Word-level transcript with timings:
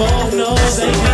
more. 0.00 0.30
No, 0.32 0.54
they 0.54 1.09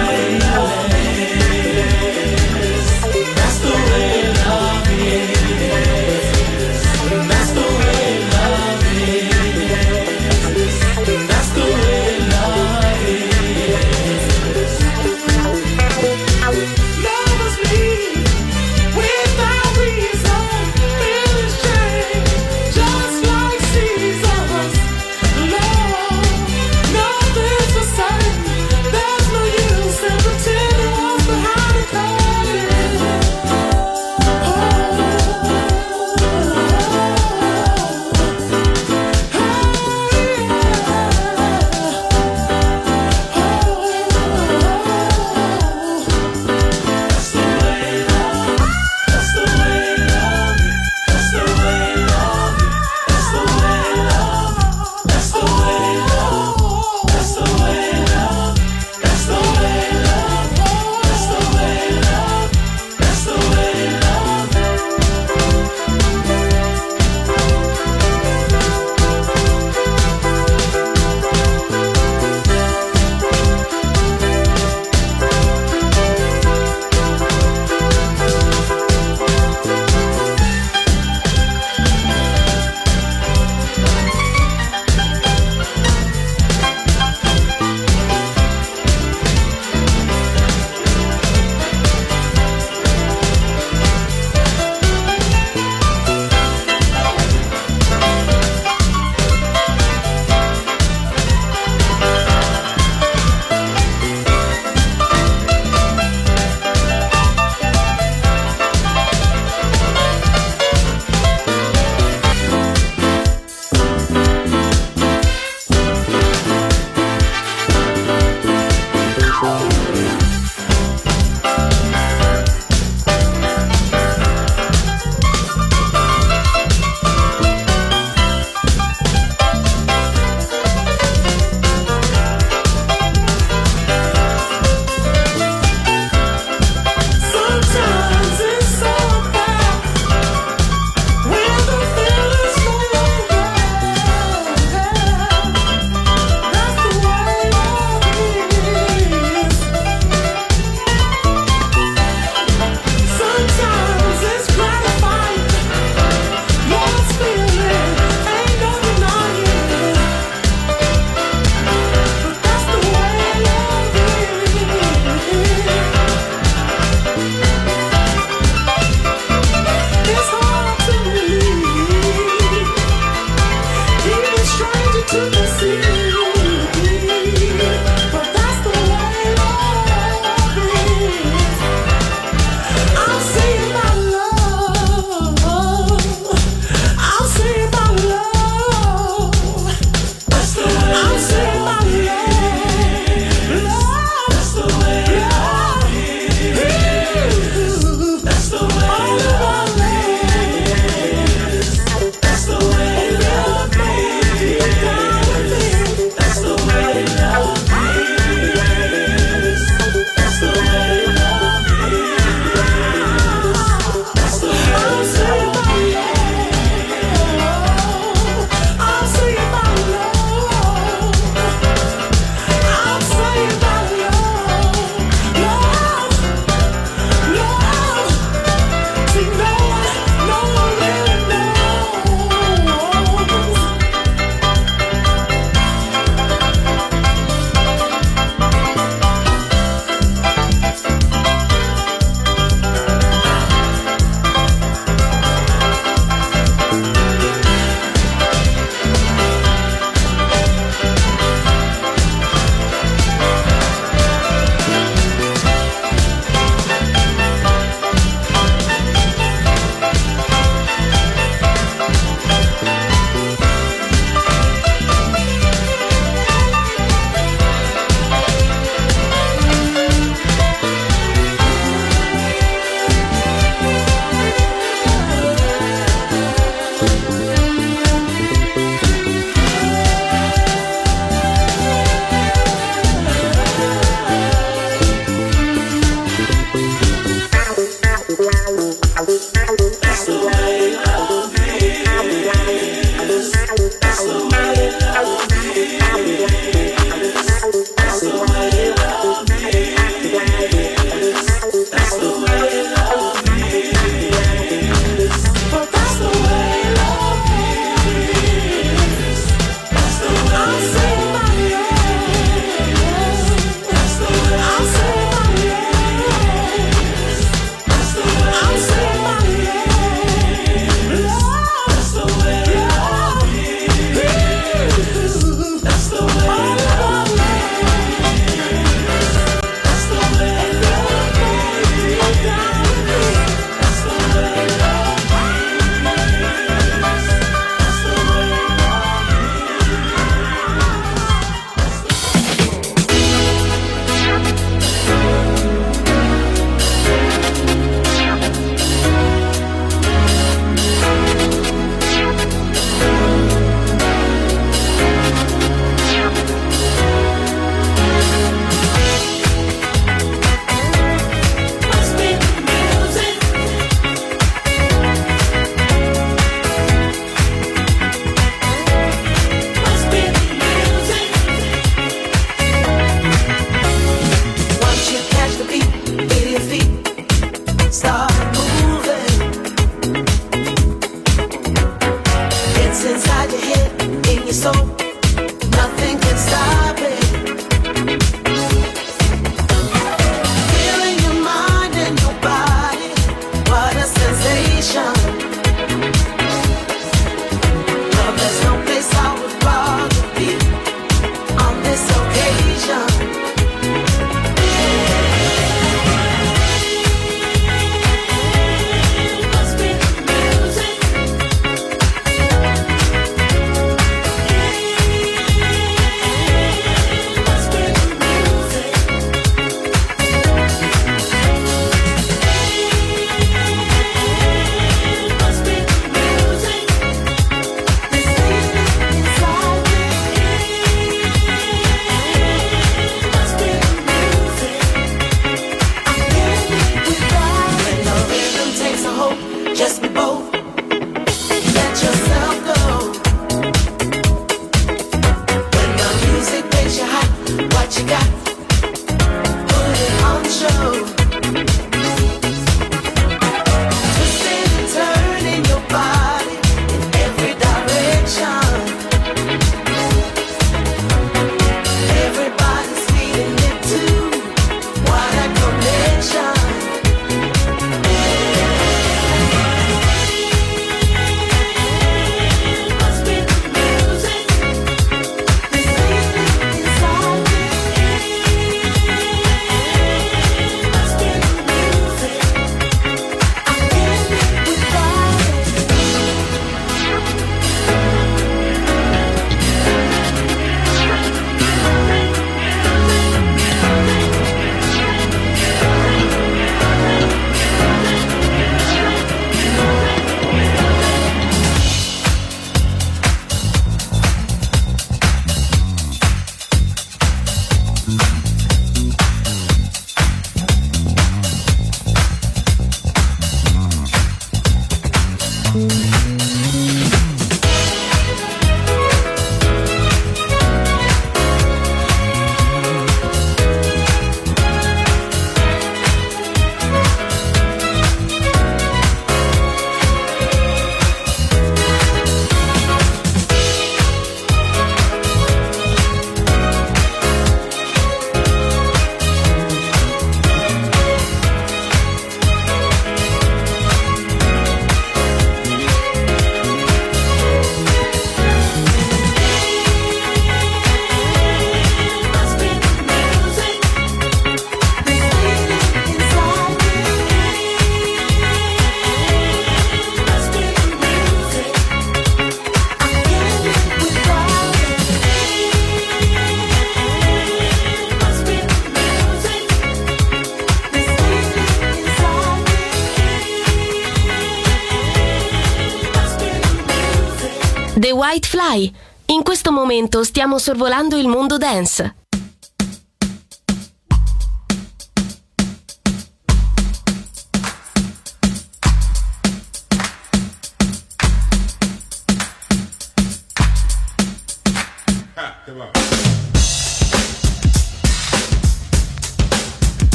Dai, 578.49 578.72
in 579.07 579.24
questo 579.24 579.51
momento 579.51 580.05
stiamo 580.05 580.38
sorvolando 580.38 580.97
il 580.97 581.09
mondo 581.09 581.36
dance. 581.36 582.05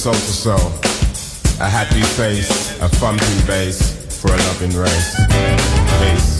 soul 0.00 0.14
to 0.14 0.18
soul. 0.18 0.72
A 1.60 1.68
happy 1.68 2.00
face, 2.00 2.80
a 2.80 2.88
thumping 2.88 3.46
bass 3.46 4.18
for 4.18 4.28
a 4.28 4.36
loving 4.48 4.74
race. 4.74 5.14
Peace. 6.00 6.39